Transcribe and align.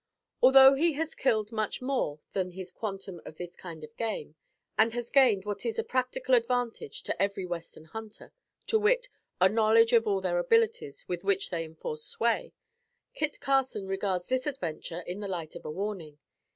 Although 0.41 0.73
he 0.73 0.93
has 0.93 1.13
killed 1.13 1.51
much 1.51 1.79
more 1.79 2.19
than 2.33 2.49
his 2.49 2.71
quantum 2.71 3.21
of 3.23 3.37
this 3.37 3.55
kind 3.55 3.83
of 3.83 3.95
game, 3.97 4.33
and 4.75 4.93
has 4.93 5.11
gained 5.11 5.45
what 5.45 5.63
is 5.63 5.77
a 5.77 5.83
practical 5.83 6.33
advantage 6.33 7.03
to 7.03 7.21
every 7.21 7.45
western 7.45 7.85
hunter, 7.85 8.33
to 8.65 8.79
wit: 8.79 9.09
a 9.39 9.47
knowledge 9.47 9.93
of 9.93 10.07
all 10.07 10.19
their 10.19 10.39
abilities 10.39 11.07
with 11.07 11.23
which 11.23 11.51
they 11.51 11.63
enforce 11.63 12.03
sway, 12.03 12.51
Kit 13.13 13.39
Carson 13.41 13.85
regards 13.87 14.25
this 14.25 14.47
adventure 14.47 15.01
in 15.01 15.19
the 15.19 15.27
light 15.27 15.55
of 15.55 15.65
a 15.65 15.71
warning. 15.71 16.17